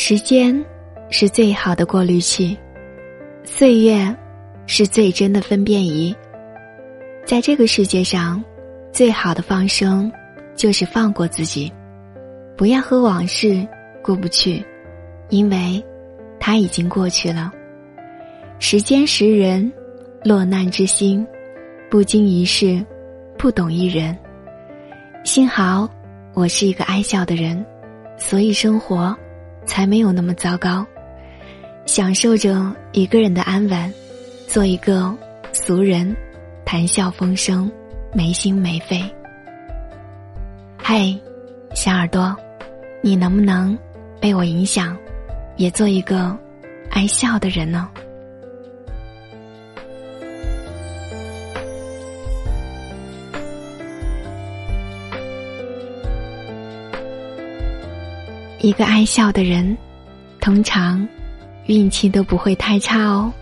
[0.00, 0.64] 时间
[1.10, 2.56] 是最好的过滤器，
[3.42, 4.16] 岁月
[4.64, 6.14] 是最真的分辨仪。
[7.26, 8.40] 在这个世界上，
[8.92, 10.10] 最好的放生
[10.54, 11.72] 就是放过自己，
[12.56, 13.66] 不要和往事
[14.00, 14.64] 过不去，
[15.30, 15.84] 因为
[16.38, 17.50] 它已经过去了。
[18.60, 19.70] 时间识人，
[20.22, 21.26] 落难之心，
[21.90, 22.80] 不经一事，
[23.36, 24.16] 不懂一人。
[25.24, 25.90] 幸好
[26.34, 27.66] 我是一个爱笑的人，
[28.16, 29.14] 所以生活
[29.68, 30.84] 才没有那么糟糕，
[31.84, 33.94] 享受着一个人的安稳，
[34.46, 35.14] 做一个
[35.52, 36.16] 俗人，
[36.64, 37.70] 谈笑风生，
[38.14, 39.00] 没心没肺。
[40.76, 41.14] 嗨，
[41.74, 42.34] 小耳朵，
[43.02, 43.78] 你能不能
[44.18, 44.96] 被我影响，
[45.56, 46.36] 也做一个
[46.90, 47.88] 爱笑的人呢？
[58.60, 59.76] 一个爱笑的人，
[60.40, 61.06] 通常
[61.66, 63.32] 运气都不会太差哦。